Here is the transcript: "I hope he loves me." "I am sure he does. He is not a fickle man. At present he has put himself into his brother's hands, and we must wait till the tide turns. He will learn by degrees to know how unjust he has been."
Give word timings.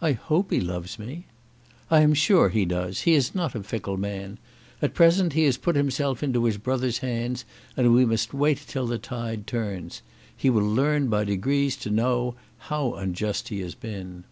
"I 0.00 0.12
hope 0.12 0.52
he 0.52 0.58
loves 0.58 0.98
me." 0.98 1.26
"I 1.90 2.00
am 2.00 2.14
sure 2.14 2.48
he 2.48 2.64
does. 2.64 3.02
He 3.02 3.12
is 3.12 3.34
not 3.34 3.54
a 3.54 3.62
fickle 3.62 3.98
man. 3.98 4.38
At 4.80 4.94
present 4.94 5.34
he 5.34 5.44
has 5.44 5.58
put 5.58 5.76
himself 5.76 6.22
into 6.22 6.44
his 6.44 6.56
brother's 6.56 7.00
hands, 7.00 7.44
and 7.76 7.92
we 7.92 8.06
must 8.06 8.32
wait 8.32 8.64
till 8.66 8.86
the 8.86 8.96
tide 8.96 9.46
turns. 9.46 10.00
He 10.34 10.48
will 10.48 10.66
learn 10.66 11.08
by 11.08 11.24
degrees 11.24 11.76
to 11.84 11.90
know 11.90 12.36
how 12.72 12.94
unjust 12.94 13.48
he 13.50 13.60
has 13.60 13.74
been." 13.74 14.24